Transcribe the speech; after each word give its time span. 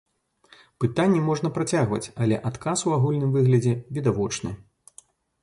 Пытанні 0.83 1.21
можна 1.27 1.51
працягваць, 1.57 2.07
але 2.25 2.39
адказ 2.51 2.85
у 2.89 2.95
агульным 2.97 3.31
выглядзе 3.37 3.77
відавочны. 4.01 4.51